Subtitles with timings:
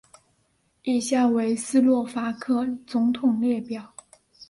[0.81, 3.93] 以下为斯洛伐克总统列表。